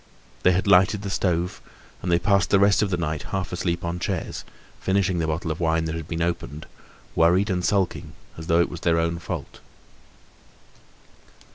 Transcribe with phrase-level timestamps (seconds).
[0.41, 1.61] They had lighted the stove,
[2.01, 4.43] and they passed the rest of the night half asleep on chairs,
[4.79, 6.65] finishing the bottle of wine that had been opened,
[7.13, 9.59] worried and sulking, as though it was their own fault.